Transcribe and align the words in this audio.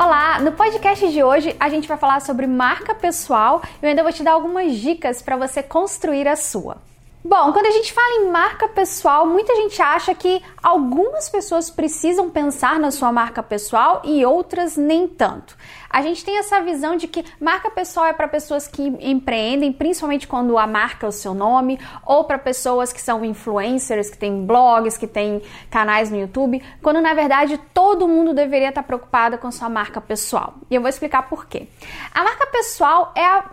Olá, 0.00 0.38
no 0.38 0.52
podcast 0.52 1.08
de 1.10 1.24
hoje 1.24 1.56
a 1.58 1.68
gente 1.68 1.88
vai 1.88 1.98
falar 1.98 2.20
sobre 2.20 2.46
marca 2.46 2.94
pessoal 2.94 3.60
e 3.82 3.84
eu 3.84 3.88
ainda 3.88 4.04
vou 4.04 4.12
te 4.12 4.22
dar 4.22 4.30
algumas 4.30 4.76
dicas 4.76 5.20
para 5.20 5.36
você 5.36 5.60
construir 5.60 6.28
a 6.28 6.36
sua. 6.36 6.76
Bom, 7.24 7.52
quando 7.52 7.66
a 7.66 7.70
gente 7.72 7.92
fala 7.92 8.22
em 8.22 8.30
marca 8.30 8.68
pessoal, 8.68 9.26
muita 9.26 9.54
gente 9.56 9.82
acha 9.82 10.14
que 10.14 10.40
algumas 10.62 11.28
pessoas 11.28 11.68
precisam 11.68 12.30
pensar 12.30 12.78
na 12.78 12.92
sua 12.92 13.10
marca 13.10 13.42
pessoal 13.42 14.02
e 14.04 14.24
outras 14.24 14.76
nem 14.76 15.08
tanto. 15.08 15.56
A 15.90 16.02
gente 16.02 16.24
tem 16.24 16.38
essa 16.38 16.60
visão 16.60 16.96
de 16.96 17.08
que 17.08 17.24
marca 17.40 17.70
pessoal 17.70 18.06
é 18.06 18.12
para 18.12 18.28
pessoas 18.28 18.68
que 18.68 18.82
empreendem, 19.00 19.72
principalmente 19.72 20.28
quando 20.28 20.56
a 20.58 20.66
marca 20.66 21.06
é 21.06 21.08
o 21.08 21.12
seu 21.12 21.34
nome, 21.34 21.80
ou 22.04 22.24
para 22.24 22.38
pessoas 22.38 22.92
que 22.92 23.00
são 23.00 23.24
influencers, 23.24 24.10
que 24.10 24.18
têm 24.18 24.44
blogs, 24.44 24.98
que 24.98 25.06
têm 25.06 25.42
canais 25.70 26.10
no 26.10 26.18
YouTube, 26.18 26.62
quando 26.82 27.00
na 27.00 27.14
verdade 27.14 27.58
todo 27.72 28.06
mundo 28.06 28.34
deveria 28.34 28.68
estar 28.68 28.82
preocupado 28.82 29.38
com 29.38 29.50
sua 29.50 29.68
marca 29.68 30.00
pessoal. 30.00 30.54
E 30.70 30.74
eu 30.74 30.80
vou 30.80 30.88
explicar 30.90 31.22
por 31.28 31.46
quê. 31.46 31.68
A 32.14 32.22
marca 32.22 32.46
pessoal 32.46 33.12
é 33.16 33.24
a, 33.24 33.44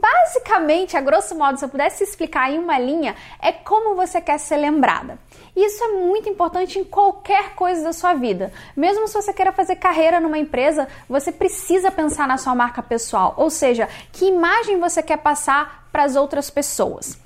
basicamente, 0.00 0.96
a 0.96 1.00
grosso 1.00 1.36
modo, 1.36 1.58
se 1.58 1.64
eu 1.64 1.68
pudesse 1.68 2.02
explicar 2.02 2.50
em 2.50 2.58
uma 2.58 2.78
linha, 2.78 3.11
é 3.40 3.52
como 3.52 3.94
você 3.94 4.20
quer 4.20 4.38
ser 4.38 4.56
lembrada. 4.56 5.18
Isso 5.54 5.82
é 5.84 5.88
muito 5.88 6.28
importante 6.28 6.78
em 6.78 6.84
qualquer 6.84 7.54
coisa 7.54 7.82
da 7.82 7.92
sua 7.92 8.14
vida. 8.14 8.52
Mesmo 8.76 9.06
se 9.06 9.14
você 9.14 9.32
queira 9.32 9.52
fazer 9.52 9.76
carreira 9.76 10.20
numa 10.20 10.38
empresa, 10.38 10.88
você 11.08 11.30
precisa 11.30 11.90
pensar 11.90 12.26
na 12.26 12.38
sua 12.38 12.54
marca 12.54 12.82
pessoal, 12.82 13.34
ou 13.36 13.50
seja, 13.50 13.88
que 14.12 14.26
imagem 14.26 14.80
você 14.80 15.02
quer 15.02 15.18
passar 15.18 15.88
para 15.92 16.04
as 16.04 16.16
outras 16.16 16.48
pessoas. 16.50 17.20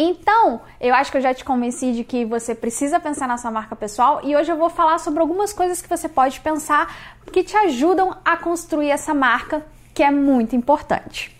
Então, 0.00 0.60
eu 0.80 0.94
acho 0.94 1.10
que 1.10 1.18
eu 1.18 1.22
já 1.22 1.34
te 1.34 1.44
convenci 1.44 1.92
de 1.92 2.04
que 2.04 2.24
você 2.24 2.54
precisa 2.54 3.00
pensar 3.00 3.26
na 3.26 3.36
sua 3.36 3.50
marca 3.50 3.74
pessoal 3.74 4.20
e 4.22 4.36
hoje 4.36 4.50
eu 4.50 4.56
vou 4.56 4.70
falar 4.70 4.98
sobre 4.98 5.20
algumas 5.20 5.52
coisas 5.52 5.82
que 5.82 5.88
você 5.88 6.08
pode 6.08 6.40
pensar 6.40 7.16
que 7.32 7.42
te 7.42 7.56
ajudam 7.56 8.16
a 8.24 8.36
construir 8.36 8.90
essa 8.90 9.12
marca, 9.12 9.64
que 9.92 10.02
é 10.02 10.10
muito 10.10 10.54
importante. 10.54 11.37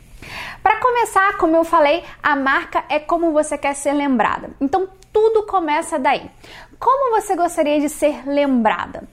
Para 0.69 0.80
começar, 0.80 1.38
como 1.38 1.56
eu 1.56 1.64
falei, 1.64 2.05
a 2.22 2.36
marca 2.36 2.84
é 2.91 2.98
como 2.98 3.33
você 3.33 3.56
quer 3.56 3.74
ser 3.74 3.94
lembrada. 3.94 4.50
Então, 4.61 4.86
tudo 5.10 5.44
começa 5.44 5.98
daí. 5.98 6.30
Como 6.78 7.19
você 7.19 7.34
gostaria 7.34 7.80
de 7.80 7.88
ser 7.88 8.28
lembrada? 8.28 9.05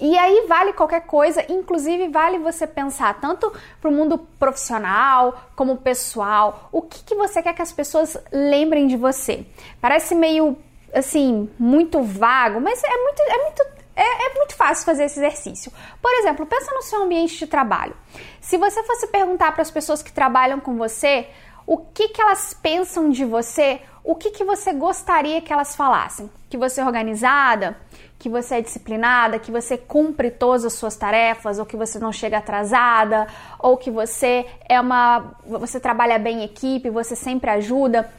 E 0.00 0.16
aí 0.16 0.46
vale 0.46 0.72
qualquer 0.72 1.00
coisa, 1.00 1.44
inclusive 1.50 2.06
vale 2.06 2.38
você 2.38 2.64
pensar 2.64 3.12
tanto 3.20 3.52
para 3.80 3.90
o 3.90 3.92
mundo 3.92 4.18
profissional 4.38 5.34
como 5.56 5.78
pessoal, 5.78 6.68
o 6.70 6.80
que, 6.80 7.02
que 7.02 7.16
você 7.16 7.42
quer 7.42 7.54
que 7.54 7.62
as 7.62 7.72
pessoas 7.72 8.16
lembrem 8.30 8.86
de 8.86 8.96
você. 8.96 9.44
Parece 9.80 10.14
meio 10.14 10.56
assim, 10.94 11.50
muito 11.58 12.02
vago, 12.02 12.60
mas 12.60 12.80
é 12.84 13.02
muito, 13.02 13.20
é 13.20 13.42
muito, 13.42 13.66
é, 13.96 14.26
é 14.26 14.34
muito 14.34 14.54
fácil 14.54 14.84
fazer 14.84 15.04
esse 15.04 15.18
exercício. 15.18 15.72
Por 16.00 16.12
exemplo, 16.14 16.46
pensa 16.46 16.72
no 16.74 16.82
seu 16.82 17.02
ambiente 17.02 17.38
de 17.38 17.46
trabalho. 17.46 17.96
Se 18.40 18.56
você 18.56 18.82
fosse 18.84 19.06
perguntar 19.06 19.52
para 19.52 19.62
as 19.62 19.70
pessoas 19.70 20.02
que 20.02 20.12
trabalham 20.12 20.60
com 20.60 20.76
você 20.76 21.28
o 21.66 21.78
que, 21.78 22.08
que 22.08 22.20
elas 22.20 22.52
pensam 22.54 23.08
de 23.08 23.24
você, 23.24 23.80
o 24.02 24.14
que, 24.14 24.30
que 24.30 24.44
você 24.44 24.72
gostaria 24.72 25.40
que 25.40 25.52
elas 25.52 25.74
falassem? 25.74 26.30
Que 26.50 26.58
você 26.58 26.80
é 26.80 26.84
organizada, 26.84 27.76
que 28.18 28.28
você 28.28 28.56
é 28.56 28.60
disciplinada, 28.60 29.38
que 29.38 29.50
você 29.50 29.78
cumpre 29.78 30.30
todas 30.30 30.64
as 30.64 30.74
suas 30.74 30.94
tarefas, 30.94 31.58
ou 31.58 31.64
que 31.64 31.76
você 31.76 31.98
não 31.98 32.12
chega 32.12 32.38
atrasada, 32.38 33.26
ou 33.58 33.78
que 33.78 33.90
você 33.90 34.46
é 34.68 34.78
uma. 34.78 35.36
você 35.46 35.80
trabalha 35.80 36.18
bem 36.18 36.40
em 36.40 36.44
equipe, 36.44 36.90
você 36.90 37.16
sempre 37.16 37.50
ajuda. 37.50 38.10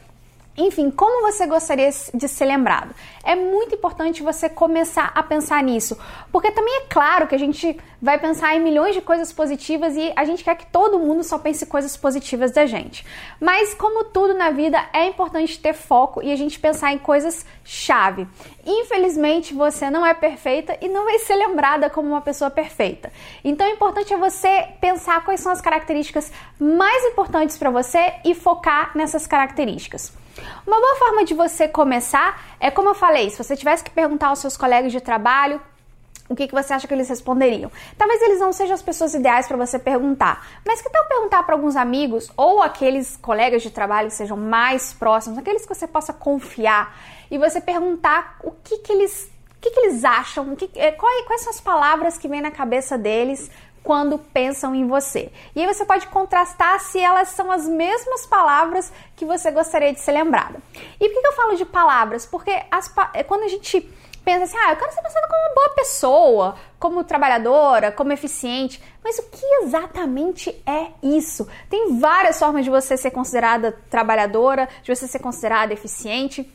Enfim, 0.58 0.90
como 0.90 1.20
você 1.30 1.46
gostaria 1.46 1.90
de 2.14 2.28
ser 2.28 2.46
lembrado? 2.46 2.94
É 3.22 3.34
muito 3.34 3.74
importante 3.74 4.22
você 4.22 4.48
começar 4.48 5.12
a 5.14 5.22
pensar 5.22 5.62
nisso, 5.62 5.98
porque 6.32 6.50
também 6.50 6.74
é 6.78 6.86
claro 6.88 7.26
que 7.26 7.34
a 7.34 7.38
gente 7.38 7.78
vai 8.00 8.18
pensar 8.18 8.54
em 8.54 8.60
milhões 8.60 8.94
de 8.94 9.02
coisas 9.02 9.32
positivas 9.32 9.94
e 9.96 10.12
a 10.16 10.24
gente 10.24 10.42
quer 10.42 10.56
que 10.56 10.66
todo 10.66 10.98
mundo 10.98 11.22
só 11.22 11.38
pense 11.38 11.66
coisas 11.66 11.94
positivas 11.96 12.52
da 12.52 12.64
gente. 12.64 13.04
Mas 13.38 13.74
como 13.74 14.04
tudo 14.04 14.32
na 14.32 14.50
vida, 14.50 14.82
é 14.94 15.06
importante 15.06 15.58
ter 15.58 15.74
foco 15.74 16.22
e 16.22 16.32
a 16.32 16.36
gente 16.36 16.58
pensar 16.58 16.90
em 16.92 16.98
coisas 16.98 17.44
chave. 17.62 18.26
Infelizmente, 18.64 19.52
você 19.52 19.90
não 19.90 20.06
é 20.06 20.14
perfeita 20.14 20.78
e 20.80 20.88
não 20.88 21.04
vai 21.04 21.18
ser 21.18 21.34
lembrada 21.34 21.90
como 21.90 22.08
uma 22.08 22.22
pessoa 22.22 22.50
perfeita. 22.50 23.12
Então, 23.44 23.66
o 23.66 23.72
importante 23.72 24.14
é 24.14 24.16
você 24.16 24.68
pensar 24.80 25.22
quais 25.22 25.40
são 25.40 25.52
as 25.52 25.60
características 25.60 26.32
mais 26.58 27.04
importantes 27.04 27.58
para 27.58 27.70
você 27.70 28.14
e 28.24 28.34
focar 28.34 28.92
nessas 28.96 29.26
características. 29.26 30.12
Uma 30.66 30.80
boa 30.80 30.96
forma 30.96 31.24
de 31.24 31.34
você 31.34 31.68
começar 31.68 32.56
é 32.60 32.70
como 32.70 32.88
eu 32.88 32.94
falei, 32.94 33.30
se 33.30 33.42
você 33.42 33.56
tivesse 33.56 33.84
que 33.84 33.90
perguntar 33.90 34.28
aos 34.28 34.38
seus 34.38 34.56
colegas 34.56 34.92
de 34.92 35.00
trabalho, 35.00 35.60
o 36.28 36.34
que, 36.34 36.48
que 36.48 36.54
você 36.54 36.72
acha 36.72 36.86
que 36.88 36.94
eles 36.94 37.08
responderiam? 37.08 37.70
Talvez 37.96 38.20
eles 38.22 38.40
não 38.40 38.52
sejam 38.52 38.74
as 38.74 38.82
pessoas 38.82 39.14
ideais 39.14 39.46
para 39.46 39.56
você 39.56 39.78
perguntar, 39.78 40.44
mas 40.66 40.82
que 40.82 40.90
tal 40.90 41.04
perguntar 41.06 41.42
para 41.44 41.54
alguns 41.54 41.76
amigos 41.76 42.30
ou 42.36 42.62
aqueles 42.62 43.16
colegas 43.16 43.62
de 43.62 43.70
trabalho 43.70 44.08
que 44.08 44.14
sejam 44.14 44.36
mais 44.36 44.92
próximos, 44.92 45.38
aqueles 45.38 45.62
que 45.62 45.74
você 45.74 45.86
possa 45.86 46.12
confiar, 46.12 46.96
e 47.30 47.38
você 47.38 47.60
perguntar 47.60 48.38
o 48.42 48.50
que, 48.50 48.78
que 48.78 48.92
eles 48.92 49.30
o 49.56 49.58
que, 49.68 49.70
que 49.70 49.80
eles 49.80 50.04
acham, 50.04 50.54
que, 50.54 50.70
é, 50.76 50.92
quais, 50.92 51.26
quais 51.26 51.40
são 51.40 51.50
as 51.50 51.60
palavras 51.60 52.18
que 52.18 52.28
vêm 52.28 52.40
na 52.40 52.52
cabeça 52.52 52.96
deles 52.96 53.50
quando 53.86 54.18
pensam 54.18 54.74
em 54.74 54.84
você. 54.84 55.30
E 55.54 55.60
aí 55.60 55.72
você 55.72 55.84
pode 55.84 56.08
contrastar 56.08 56.80
se 56.80 56.98
elas 56.98 57.28
são 57.28 57.52
as 57.52 57.68
mesmas 57.68 58.26
palavras 58.26 58.92
que 59.14 59.24
você 59.24 59.52
gostaria 59.52 59.92
de 59.92 60.00
ser 60.00 60.10
lembrada. 60.10 60.58
E 61.00 61.08
por 61.08 61.22
que 61.22 61.26
eu 61.28 61.32
falo 61.32 61.54
de 61.54 61.64
palavras? 61.64 62.26
Porque 62.26 62.50
as, 62.68 62.92
é 63.14 63.22
quando 63.22 63.44
a 63.44 63.48
gente 63.48 63.80
pensa 64.24 64.42
assim, 64.42 64.56
ah, 64.56 64.72
eu 64.72 64.76
quero 64.76 64.92
ser 64.92 65.02
pensada 65.02 65.28
como 65.28 65.40
uma 65.40 65.54
boa 65.54 65.68
pessoa, 65.76 66.56
como 66.80 67.04
trabalhadora, 67.04 67.92
como 67.92 68.12
eficiente. 68.12 68.82
Mas 69.04 69.20
o 69.20 69.30
que 69.30 69.46
exatamente 69.62 70.50
é 70.66 70.88
isso? 71.00 71.48
Tem 71.70 71.96
várias 72.00 72.40
formas 72.40 72.64
de 72.64 72.70
você 72.70 72.96
ser 72.96 73.12
considerada 73.12 73.70
trabalhadora, 73.88 74.68
de 74.82 74.92
você 74.92 75.06
ser 75.06 75.20
considerada 75.20 75.72
eficiente. 75.72 76.52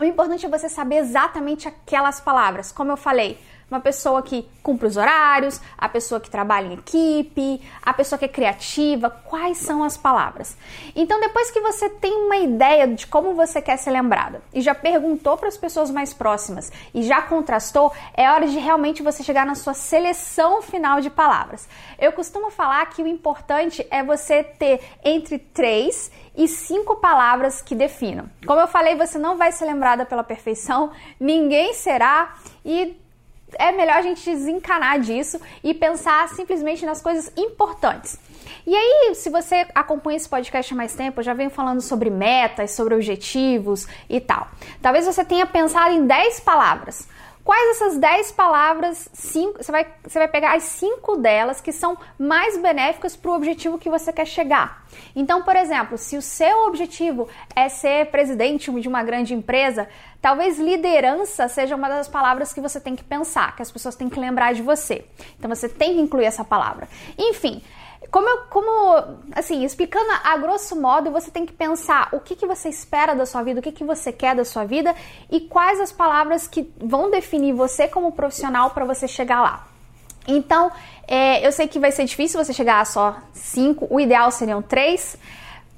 O 0.00 0.04
importante 0.04 0.46
é 0.46 0.48
você 0.48 0.70
saber 0.70 0.96
exatamente 0.96 1.68
aquelas 1.68 2.18
palavras. 2.18 2.72
Como 2.72 2.90
eu 2.90 2.96
falei, 2.96 3.38
uma 3.72 3.80
pessoa 3.80 4.22
que 4.22 4.46
cumpre 4.62 4.86
os 4.86 4.96
horários, 4.96 5.60
a 5.78 5.88
pessoa 5.88 6.20
que 6.20 6.30
trabalha 6.30 6.66
em 6.66 6.74
equipe, 6.74 7.60
a 7.82 7.92
pessoa 7.94 8.18
que 8.18 8.26
é 8.26 8.28
criativa, 8.28 9.08
quais 9.10 9.58
são 9.58 9.82
as 9.82 9.96
palavras. 9.96 10.56
Então, 10.94 11.18
depois 11.18 11.50
que 11.50 11.60
você 11.60 11.88
tem 11.88 12.12
uma 12.12 12.36
ideia 12.36 12.86
de 12.86 13.06
como 13.06 13.34
você 13.34 13.62
quer 13.62 13.78
ser 13.78 13.90
lembrada 13.90 14.42
e 14.52 14.60
já 14.60 14.74
perguntou 14.74 15.36
para 15.38 15.48
as 15.48 15.56
pessoas 15.56 15.90
mais 15.90 16.12
próximas 16.12 16.70
e 16.92 17.02
já 17.02 17.22
contrastou, 17.22 17.92
é 18.14 18.30
hora 18.30 18.46
de 18.46 18.58
realmente 18.58 19.02
você 19.02 19.22
chegar 19.22 19.46
na 19.46 19.54
sua 19.54 19.74
seleção 19.74 20.60
final 20.60 21.00
de 21.00 21.08
palavras. 21.08 21.66
Eu 21.98 22.12
costumo 22.12 22.50
falar 22.50 22.84
que 22.90 23.02
o 23.02 23.06
importante 23.06 23.86
é 23.90 24.02
você 24.02 24.44
ter 24.44 24.80
entre 25.02 25.38
três 25.38 26.10
e 26.36 26.48
cinco 26.48 26.96
palavras 26.96 27.60
que 27.60 27.74
definam. 27.74 28.28
Como 28.46 28.60
eu 28.60 28.66
falei, 28.66 28.94
você 28.94 29.18
não 29.18 29.36
vai 29.36 29.52
ser 29.52 29.64
lembrada 29.64 30.04
pela 30.04 30.24
perfeição, 30.24 30.90
ninguém 31.18 31.74
será 31.74 32.34
e 32.64 33.01
é 33.58 33.72
melhor 33.72 33.96
a 33.96 34.02
gente 34.02 34.24
desencanar 34.28 35.00
disso 35.00 35.40
e 35.62 35.74
pensar 35.74 36.28
simplesmente 36.28 36.84
nas 36.84 37.00
coisas 37.00 37.32
importantes. 37.36 38.18
E 38.66 38.74
aí, 38.74 39.14
se 39.14 39.28
você 39.30 39.66
acompanha 39.74 40.16
esse 40.16 40.28
podcast 40.28 40.72
há 40.72 40.76
mais 40.76 40.94
tempo, 40.94 41.20
eu 41.20 41.24
já 41.24 41.34
venho 41.34 41.50
falando 41.50 41.80
sobre 41.80 42.10
metas, 42.10 42.70
sobre 42.72 42.94
objetivos 42.94 43.86
e 44.08 44.20
tal. 44.20 44.48
Talvez 44.80 45.06
você 45.06 45.24
tenha 45.24 45.46
pensado 45.46 45.94
em 45.94 46.06
10 46.06 46.40
palavras. 46.40 47.08
Quais 47.44 47.76
essas 47.76 47.98
10 47.98 48.32
palavras, 48.32 49.08
cinco, 49.12 49.62
você, 49.62 49.72
vai, 49.72 49.86
você 50.04 50.18
vai 50.18 50.28
pegar 50.28 50.54
as 50.54 50.62
5 50.62 51.16
delas 51.16 51.60
que 51.60 51.72
são 51.72 51.98
mais 52.16 52.56
benéficas 52.56 53.16
para 53.16 53.30
o 53.32 53.34
objetivo 53.34 53.78
que 53.78 53.90
você 53.90 54.12
quer 54.12 54.26
chegar. 54.26 54.86
Então, 55.14 55.42
por 55.42 55.56
exemplo, 55.56 55.98
se 55.98 56.16
o 56.16 56.22
seu 56.22 56.66
objetivo 56.66 57.28
é 57.56 57.68
ser 57.68 58.06
presidente 58.06 58.70
de 58.80 58.86
uma 58.86 59.02
grande 59.02 59.34
empresa, 59.34 59.88
talvez 60.20 60.58
liderança 60.58 61.48
seja 61.48 61.74
uma 61.74 61.88
das 61.88 62.06
palavras 62.06 62.52
que 62.52 62.60
você 62.60 62.80
tem 62.80 62.94
que 62.94 63.02
pensar, 63.02 63.56
que 63.56 63.62
as 63.62 63.72
pessoas 63.72 63.96
têm 63.96 64.08
que 64.08 64.20
lembrar 64.20 64.54
de 64.54 64.62
você. 64.62 65.04
Então, 65.36 65.48
você 65.48 65.68
tem 65.68 65.94
que 65.94 66.00
incluir 66.00 66.26
essa 66.26 66.44
palavra. 66.44 66.88
Enfim, 67.18 67.60
como, 68.10 68.28
eu, 68.28 68.38
como, 68.50 69.18
assim, 69.32 69.64
explicando 69.64 70.10
a 70.24 70.36
grosso 70.36 70.74
modo, 70.74 71.10
você 71.10 71.30
tem 71.30 71.46
que 71.46 71.52
pensar 71.52 72.08
o 72.12 72.20
que, 72.20 72.36
que 72.36 72.46
você 72.46 72.68
espera 72.68 73.14
da 73.14 73.24
sua 73.24 73.42
vida, 73.42 73.60
o 73.60 73.62
que, 73.62 73.72
que 73.72 73.84
você 73.84 74.12
quer 74.12 74.34
da 74.34 74.44
sua 74.44 74.64
vida 74.64 74.94
e 75.30 75.40
quais 75.40 75.80
as 75.80 75.92
palavras 75.92 76.46
que 76.46 76.70
vão 76.78 77.10
definir 77.10 77.52
você 77.52 77.88
como 77.88 78.12
profissional 78.12 78.70
para 78.70 78.84
você 78.84 79.06
chegar 79.06 79.40
lá. 79.40 79.66
Então, 80.26 80.70
é, 81.06 81.46
eu 81.46 81.52
sei 81.52 81.66
que 81.66 81.78
vai 81.78 81.90
ser 81.90 82.04
difícil 82.04 82.42
você 82.42 82.52
chegar 82.52 82.80
a 82.80 82.84
só 82.84 83.16
cinco, 83.32 83.86
o 83.90 84.00
ideal 84.00 84.30
seriam 84.30 84.62
três. 84.62 85.16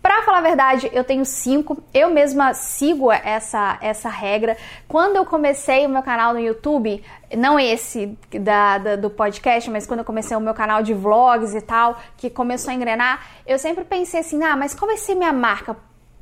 Pra 0.04 0.20
falar 0.20 0.36
a 0.36 0.42
verdade, 0.42 0.90
eu 0.92 1.02
tenho 1.02 1.24
cinco. 1.24 1.82
Eu 1.94 2.10
mesma 2.10 2.52
sigo 2.52 3.10
essa, 3.10 3.78
essa 3.80 4.10
regra. 4.10 4.54
Quando 4.86 5.16
eu 5.16 5.24
comecei 5.24 5.86
o 5.86 5.88
meu 5.88 6.02
canal 6.02 6.34
no 6.34 6.40
YouTube, 6.40 7.02
não 7.34 7.58
esse 7.58 8.14
da, 8.38 8.76
da, 8.76 8.96
do 8.96 9.08
podcast, 9.08 9.70
mas 9.70 9.86
quando 9.86 10.00
eu 10.00 10.04
comecei 10.04 10.36
o 10.36 10.40
meu 10.40 10.52
canal 10.52 10.82
de 10.82 10.92
vlogs 10.92 11.54
e 11.54 11.60
tal, 11.62 11.98
que 12.18 12.28
começou 12.28 12.70
a 12.70 12.74
engrenar, 12.74 13.26
eu 13.46 13.58
sempre 13.58 13.82
pensei 13.82 14.20
assim: 14.20 14.44
ah, 14.44 14.54
mas 14.54 14.74
qual 14.74 14.88
vai 14.88 14.98
ser 14.98 15.14
minha 15.14 15.32
marca? 15.32 15.74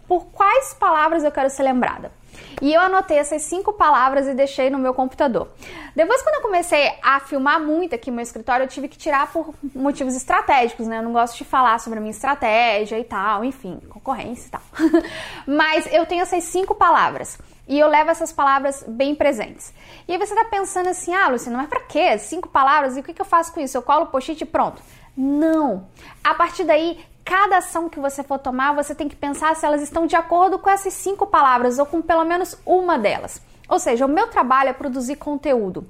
Por 0.06 0.26
quais 0.26 0.72
palavras 0.74 1.24
eu 1.24 1.32
quero 1.32 1.50
ser 1.50 1.64
lembrada? 1.64 2.12
E 2.60 2.72
eu 2.72 2.80
anotei 2.80 3.18
essas 3.18 3.42
cinco 3.42 3.72
palavras 3.72 4.26
e 4.26 4.34
deixei 4.34 4.70
no 4.70 4.78
meu 4.78 4.94
computador. 4.94 5.48
Depois, 5.94 6.22
quando 6.22 6.36
eu 6.36 6.42
comecei 6.42 6.92
a 7.02 7.20
filmar 7.20 7.60
muito 7.60 7.94
aqui 7.94 8.10
no 8.10 8.16
meu 8.16 8.22
escritório, 8.22 8.64
eu 8.64 8.68
tive 8.68 8.88
que 8.88 8.96
tirar 8.96 9.30
por 9.32 9.54
motivos 9.74 10.14
estratégicos, 10.14 10.86
né? 10.86 10.98
Eu 10.98 11.02
não 11.02 11.12
gosto 11.12 11.36
de 11.36 11.44
falar 11.44 11.78
sobre 11.80 11.98
a 11.98 12.02
minha 12.02 12.12
estratégia 12.12 12.98
e 12.98 13.04
tal, 13.04 13.44
enfim, 13.44 13.80
concorrência 13.88 14.48
e 14.48 14.50
tal. 14.50 14.62
Mas 15.46 15.92
eu 15.92 16.06
tenho 16.06 16.22
essas 16.22 16.44
cinco 16.44 16.74
palavras. 16.74 17.38
E 17.68 17.78
eu 17.78 17.88
levo 17.88 18.10
essas 18.10 18.32
palavras 18.32 18.84
bem 18.86 19.14
presentes. 19.14 19.72
E 20.06 20.12
aí 20.12 20.18
você 20.18 20.34
tá 20.34 20.44
pensando 20.44 20.88
assim, 20.88 21.14
ah, 21.14 21.28
Luciana, 21.28 21.58
mas 21.58 21.68
pra 21.68 21.80
quê? 21.80 22.18
Cinco 22.18 22.48
palavras? 22.48 22.96
E 22.96 23.00
o 23.00 23.02
que, 23.02 23.14
que 23.14 23.22
eu 23.22 23.26
faço 23.26 23.52
com 23.52 23.60
isso? 23.60 23.76
Eu 23.76 23.82
colo 23.82 24.02
o 24.02 24.06
post-it 24.08 24.42
e 24.42 24.44
pronto. 24.44 24.82
Não! 25.16 25.86
A 26.24 26.34
partir 26.34 26.64
daí, 26.64 26.98
cada 27.24 27.58
ação 27.58 27.88
que 27.88 28.00
você 28.00 28.22
for 28.22 28.38
tomar, 28.38 28.74
você 28.74 28.94
tem 28.94 29.08
que 29.08 29.16
pensar 29.16 29.54
se 29.56 29.64
elas 29.64 29.82
estão 29.82 30.06
de 30.06 30.16
acordo 30.16 30.58
com 30.58 30.68
essas 30.68 30.92
cinco 30.92 31.26
palavras 31.26 31.78
ou 31.78 31.86
com 31.86 32.02
pelo 32.02 32.24
menos 32.24 32.58
uma 32.66 32.98
delas. 32.98 33.40
Ou 33.68 33.78
seja, 33.78 34.06
o 34.06 34.08
meu 34.08 34.26
trabalho 34.26 34.70
é 34.70 34.72
produzir 34.72 35.16
conteúdo. 35.16 35.86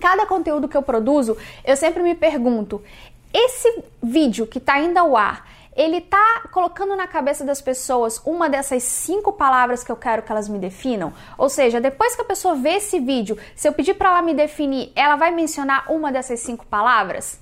Cada 0.00 0.26
conteúdo 0.26 0.68
que 0.68 0.76
eu 0.76 0.82
produzo, 0.82 1.36
eu 1.64 1.76
sempre 1.76 2.02
me 2.02 2.14
pergunto: 2.14 2.82
esse 3.32 3.84
vídeo 4.02 4.46
que 4.46 4.58
está 4.58 4.80
indo 4.80 4.98
ao 4.98 5.16
ar, 5.16 5.46
ele 5.74 5.98
está 5.98 6.42
colocando 6.52 6.94
na 6.96 7.06
cabeça 7.06 7.44
das 7.44 7.60
pessoas 7.60 8.20
uma 8.26 8.48
dessas 8.50 8.82
cinco 8.82 9.32
palavras 9.32 9.82
que 9.82 9.90
eu 9.90 9.96
quero 9.96 10.22
que 10.22 10.32
elas 10.32 10.48
me 10.48 10.58
definam? 10.58 11.12
Ou 11.38 11.48
seja, 11.48 11.80
depois 11.80 12.14
que 12.14 12.22
a 12.22 12.26
pessoa 12.26 12.54
vê 12.54 12.74
esse 12.74 12.98
vídeo, 13.00 13.38
se 13.54 13.68
eu 13.68 13.72
pedir 13.72 13.94
para 13.94 14.10
ela 14.10 14.22
me 14.22 14.34
definir, 14.34 14.92
ela 14.94 15.16
vai 15.16 15.30
mencionar 15.30 15.90
uma 15.90 16.12
dessas 16.12 16.40
cinco 16.40 16.66
palavras? 16.66 17.40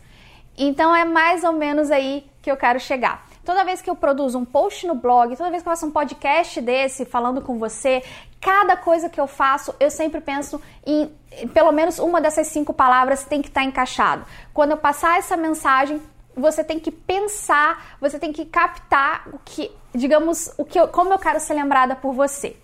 Então 0.56 0.94
é 0.94 1.04
mais 1.04 1.42
ou 1.42 1.52
menos 1.52 1.90
aí 1.90 2.29
que 2.42 2.50
eu 2.50 2.56
quero 2.56 2.80
chegar. 2.80 3.26
Toda 3.44 3.64
vez 3.64 3.80
que 3.80 3.88
eu 3.88 3.96
produzo 3.96 4.38
um 4.38 4.44
post 4.44 4.86
no 4.86 4.94
blog, 4.94 5.36
toda 5.36 5.50
vez 5.50 5.62
que 5.62 5.68
eu 5.68 5.72
faço 5.72 5.86
um 5.86 5.90
podcast 5.90 6.60
desse 6.60 7.04
falando 7.04 7.40
com 7.40 7.58
você, 7.58 8.02
cada 8.40 8.76
coisa 8.76 9.08
que 9.08 9.20
eu 9.20 9.26
faço, 9.26 9.74
eu 9.80 9.90
sempre 9.90 10.20
penso 10.20 10.60
em 10.86 11.10
pelo 11.54 11.70
menos 11.72 11.98
uma 11.98 12.20
dessas 12.20 12.48
cinco 12.48 12.72
palavras 12.72 13.24
tem 13.24 13.40
que 13.40 13.48
estar 13.48 13.60
tá 13.60 13.66
encaixado. 13.66 14.24
Quando 14.52 14.72
eu 14.72 14.76
passar 14.76 15.18
essa 15.18 15.36
mensagem, 15.36 16.00
você 16.36 16.62
tem 16.62 16.78
que 16.78 16.90
pensar, 16.90 17.96
você 18.00 18.18
tem 18.18 18.32
que 18.32 18.44
captar 18.44 19.28
o 19.32 19.38
que, 19.44 19.70
digamos, 19.94 20.52
o 20.56 20.64
que 20.64 20.78
eu, 20.78 20.88
como 20.88 21.12
eu 21.12 21.18
quero 21.18 21.40
ser 21.40 21.54
lembrada 21.54 21.96
por 21.96 22.12
você. 22.12 22.56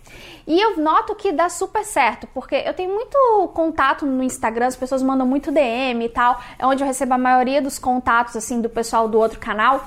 E 0.47 0.61
eu 0.61 0.79
noto 0.79 1.15
que 1.15 1.33
dá 1.33 1.49
super 1.49 1.85
certo, 1.85 2.27
porque 2.33 2.55
eu 2.55 2.73
tenho 2.73 2.95
muito 2.95 3.17
contato 3.55 4.07
no 4.07 4.23
Instagram, 4.23 4.67
as 4.67 4.77
pessoas 4.77 5.03
mandam 5.03 5.27
muito 5.27 5.51
DM 5.51 6.05
e 6.05 6.09
tal, 6.09 6.41
é 6.59 6.67
onde 6.67 6.83
eu 6.83 6.87
recebo 6.87 7.15
a 7.15 7.19
maioria 7.19 7.61
dos 7.61 7.79
contatos 7.79 8.37
assim 8.37 8.61
do 8.61 8.69
pessoal 8.69 9.09
do 9.09 9.19
outro 9.19 9.39
canal. 9.39 9.85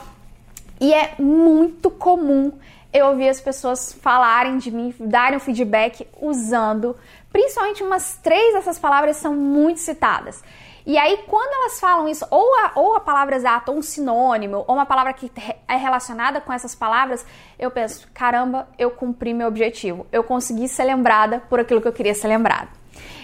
E 0.82 0.94
é 0.94 1.14
muito 1.18 1.90
comum 1.90 2.54
eu 2.92 3.08
ouvir 3.08 3.30
as 3.30 3.40
pessoas 3.40 3.94
falarem 3.94 4.58
de 4.58 4.72
mim, 4.72 4.94
darem 5.00 5.38
um 5.38 5.40
feedback 5.40 6.08
usando, 6.20 6.96
principalmente 7.32 7.84
umas 7.84 8.18
três 8.18 8.54
dessas 8.54 8.80
palavras 8.80 9.18
são 9.18 9.36
muito 9.36 9.80
citadas. 9.80 10.44
E 10.86 10.98
aí, 10.98 11.24
quando 11.28 11.54
elas 11.54 11.80
falam 11.80 12.08
isso, 12.08 12.26
ou 12.32 12.56
a, 12.56 12.72
ou 12.74 12.96
a 12.96 13.00
palavra 13.00 13.36
exata, 13.36 13.72
ou 13.72 13.78
um 13.78 13.82
sinônimo, 13.82 14.66
ou 14.68 14.76
uma 14.76 14.86
palavra 14.86 15.14
que 15.14 15.32
é 15.68 15.76
relacionada 15.76 16.42
com 16.42 16.52
essas 16.52 16.74
palavras, 16.74 17.24
eu 17.60 17.70
penso: 17.70 18.10
caramba, 18.14 18.68
eu 18.78 18.90
cumpri 18.90 19.34
meu 19.34 19.48
objetivo. 19.48 20.08
Eu 20.12 20.24
consegui 20.24 20.68
ser 20.68 20.86
lembrada 20.86 21.42
por 21.50 21.60
aquilo 21.60 21.82
que 21.82 21.88
eu 21.88 21.94
queria 21.94 22.16
ser 22.16 22.28
lembrada. 22.28 22.79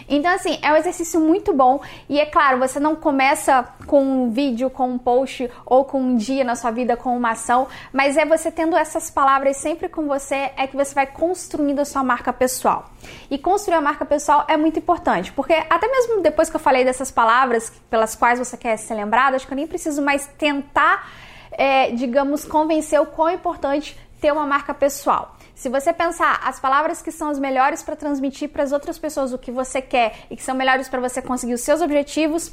Então, 0.07 0.31
assim, 0.31 0.59
é 0.61 0.71
um 0.71 0.75
exercício 0.75 1.19
muito 1.19 1.53
bom. 1.53 1.81
E 2.07 2.19
é 2.19 2.25
claro, 2.25 2.59
você 2.59 2.79
não 2.79 2.95
começa 2.95 3.67
com 3.87 4.03
um 4.03 4.29
vídeo, 4.29 4.69
com 4.69 4.89
um 4.89 4.97
post 4.97 5.49
ou 5.65 5.83
com 5.83 5.99
um 5.99 6.15
dia 6.15 6.43
na 6.43 6.55
sua 6.55 6.71
vida, 6.71 6.95
com 6.95 7.15
uma 7.15 7.31
ação, 7.31 7.67
mas 7.91 8.17
é 8.17 8.25
você 8.25 8.51
tendo 8.51 8.75
essas 8.75 9.09
palavras 9.09 9.57
sempre 9.57 9.89
com 9.89 10.07
você, 10.07 10.51
é 10.57 10.67
que 10.67 10.75
você 10.75 10.93
vai 10.93 11.07
construindo 11.07 11.79
a 11.79 11.85
sua 11.85 12.03
marca 12.03 12.31
pessoal. 12.31 12.85
E 13.29 13.37
construir 13.37 13.75
a 13.75 13.81
marca 13.81 14.05
pessoal 14.05 14.45
é 14.47 14.57
muito 14.57 14.79
importante, 14.79 15.31
porque 15.31 15.53
até 15.53 15.87
mesmo 15.87 16.21
depois 16.21 16.49
que 16.49 16.55
eu 16.55 16.59
falei 16.59 16.83
dessas 16.83 17.11
palavras 17.11 17.71
pelas 17.89 18.15
quais 18.15 18.39
você 18.39 18.57
quer 18.57 18.77
ser 18.77 18.95
lembrado, 18.95 19.35
acho 19.35 19.47
que 19.47 19.53
eu 19.53 19.57
nem 19.57 19.67
preciso 19.67 20.01
mais 20.01 20.27
tentar, 20.37 21.09
é, 21.51 21.91
digamos, 21.91 22.45
convencer 22.45 22.99
o 22.99 23.05
quão 23.05 23.29
importante 23.29 23.97
ter 24.19 24.31
uma 24.31 24.45
marca 24.45 24.73
pessoal. 24.73 25.34
Se 25.55 25.69
você 25.69 25.93
pensar 25.93 26.41
as 26.43 26.59
palavras 26.59 27.01
que 27.01 27.11
são 27.11 27.29
as 27.29 27.39
melhores 27.39 27.81
para 27.81 27.95
transmitir 27.95 28.49
para 28.49 28.61
as 28.61 28.73
outras 28.73 28.99
pessoas 28.99 29.31
o 29.31 29.37
que 29.37 29.51
você 29.51 29.81
quer 29.81 30.25
e 30.29 30.35
que 30.35 30.43
são 30.43 30.53
melhores 30.53 30.89
para 30.89 30.99
você 30.99 31.21
conseguir 31.21 31.53
os 31.53 31.61
seus 31.61 31.81
objetivos, 31.81 32.51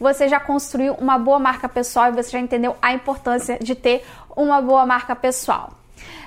você 0.00 0.28
já 0.28 0.40
construiu 0.40 0.94
uma 0.94 1.16
boa 1.16 1.38
marca 1.38 1.68
pessoal 1.68 2.08
e 2.08 2.12
você 2.12 2.30
já 2.30 2.40
entendeu 2.40 2.76
a 2.82 2.92
importância 2.92 3.56
de 3.60 3.74
ter 3.76 4.04
uma 4.36 4.60
boa 4.60 4.84
marca 4.84 5.14
pessoal. 5.14 5.79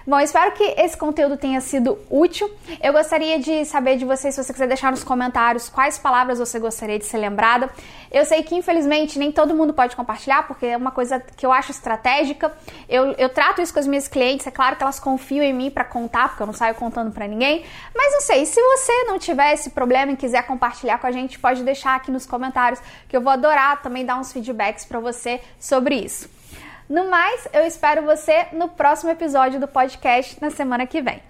Bom, 0.06 0.20
espero 0.20 0.52
que 0.52 0.64
esse 0.78 0.98
conteúdo 0.98 1.38
tenha 1.38 1.62
sido 1.62 1.98
útil. 2.10 2.50
Eu 2.82 2.92
gostaria 2.92 3.40
de 3.40 3.64
saber 3.64 3.96
de 3.96 4.04
vocês, 4.04 4.36
se 4.36 4.44
você 4.44 4.52
quiser 4.52 4.68
deixar 4.68 4.92
nos 4.92 5.02
comentários 5.02 5.70
quais 5.70 5.98
palavras 5.98 6.40
você 6.40 6.60
gostaria 6.60 7.00
de 7.00 7.06
ser 7.06 7.20
lembrada. 7.20 7.70
Eu 8.12 8.26
sei 8.26 8.44
que, 8.44 8.54
infelizmente, 8.54 9.18
nem 9.18 9.32
todo 9.32 9.56
mundo 9.56 9.74
pode 9.74 9.96
compartilhar, 9.96 10.46
porque 10.46 10.66
é 10.66 10.76
uma 10.76 10.92
coisa 10.92 11.20
que 11.20 11.46
eu 11.46 11.54
acho 11.54 11.72
estratégica. 11.72 12.52
Eu, 12.90 13.14
eu 13.14 13.30
trato 13.30 13.62
isso 13.62 13.74
com 13.74 13.80
as 13.80 13.88
minhas 13.88 14.10
clientes, 14.10 14.46
é 14.46 14.52
claro 14.52 14.76
que 14.76 14.84
elas 14.84 15.00
confiam 15.00 15.44
em 15.44 15.54
mim 15.54 15.72
para 15.72 15.86
contar, 15.86 16.28
porque 16.28 16.44
eu 16.44 16.48
não 16.48 16.54
saio 16.54 16.76
contando 16.76 17.12
para 17.12 17.26
ninguém. 17.26 17.64
Mas 17.96 18.12
não 18.12 18.22
sei, 18.22 18.46
se 18.46 18.62
você 18.62 19.06
não 19.06 19.18
tiver 19.18 19.54
esse 19.54 19.70
problema 19.70 20.12
e 20.12 20.18
quiser 20.18 20.46
compartilhar 20.46 20.98
com 20.98 21.08
a 21.08 21.12
gente, 21.12 21.40
pode 21.40 21.64
deixar 21.64 21.96
aqui 21.96 22.12
nos 22.12 22.26
comentários, 22.26 22.82
que 23.08 23.16
eu 23.16 23.22
vou 23.22 23.32
adorar 23.32 23.82
também 23.82 24.06
dar 24.06 24.20
uns 24.20 24.34
feedbacks 24.34 24.84
para 24.84 25.00
você 25.00 25.40
sobre 25.60 25.96
isso. 25.96 26.33
No 26.90 27.10
mais, 27.10 27.48
eu 27.54 27.66
espero 27.66 28.04
você 28.04 28.48
no 28.52 28.68
próximo 28.70 29.12
episódio 29.12 29.60
do 29.60 29.68
podcast 29.68 30.38
na 30.42 30.50
semana 30.50 30.86
que 30.86 31.02
vem. 31.02 31.22